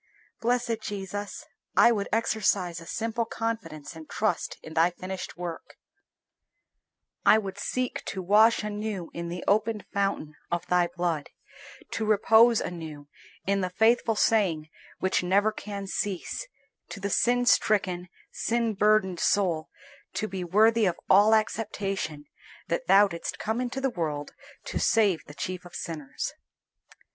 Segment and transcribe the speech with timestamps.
[0.39, 1.45] Blessed Jesus!
[1.77, 5.77] I would exercise a simple confidence and trust in Thy finished work,
[7.23, 11.29] I would seek to wash anew in the opened fountain of Thy blood,
[11.91, 13.09] to repose anew
[13.45, 16.47] in the faithful saying which never can cease,
[16.89, 19.69] to the sin stricken, sin burdened soul,
[20.13, 22.25] to be worthy of all acceptation,
[22.69, 24.33] that Thou didst come into the world
[24.63, 26.33] to save the chief of sinners.